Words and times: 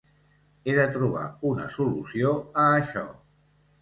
He 0.69 0.73
de 0.77 0.85
trobar 0.95 1.27
una 1.51 1.67
solució 1.75 2.33
a 2.63 2.67
això! 2.81 3.05